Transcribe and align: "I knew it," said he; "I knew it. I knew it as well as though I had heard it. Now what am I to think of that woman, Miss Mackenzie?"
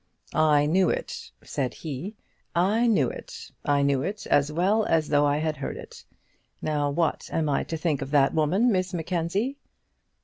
"I 0.33 0.65
knew 0.65 0.89
it," 0.89 1.29
said 1.43 1.75
he; 1.75 2.15
"I 2.55 2.87
knew 2.87 3.07
it. 3.11 3.51
I 3.63 3.83
knew 3.83 4.01
it 4.01 4.25
as 4.31 4.51
well 4.51 4.83
as 4.85 5.09
though 5.09 5.27
I 5.27 5.37
had 5.37 5.57
heard 5.57 5.77
it. 5.77 6.05
Now 6.59 6.89
what 6.89 7.29
am 7.31 7.47
I 7.47 7.63
to 7.65 7.77
think 7.77 8.01
of 8.01 8.09
that 8.09 8.33
woman, 8.33 8.71
Miss 8.71 8.95
Mackenzie?" 8.95 9.59